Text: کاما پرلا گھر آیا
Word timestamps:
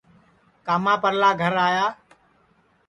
کاما 0.65 0.93
پرلا 1.03 1.29
گھر 1.41 1.53
آیا 1.67 1.85